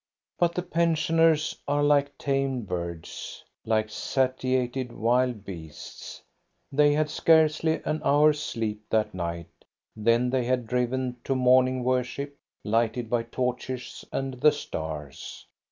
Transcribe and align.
But 0.39 0.55
the 0.55 0.63
pensioners 0.63 1.59
are 1.67 1.83
like 1.83 2.17
tamed 2.17 2.65
birds, 2.65 3.45
like 3.65 3.91
sa 3.91 4.25
tiated 4.29 4.91
wild 4.91 5.45
beasts. 5.45 6.23
They 6.71 6.93
had 6.93 7.01
had 7.01 7.09
scarcely 7.11 7.81
an 7.85 8.01
hour's 8.03 8.41
sleep 8.41 8.81
that 8.89 9.13
night; 9.13 9.51
then 9.95 10.31
they 10.31 10.45
had 10.45 10.65
driven 10.65 11.17
to 11.25 11.35
morning 11.35 11.83
worship, 11.83 12.35
lighted 12.63 13.11
by 13.11 13.21
torches 13.21 14.03
and 14.11 14.33
the 14.41 14.51
stars. 14.51 15.45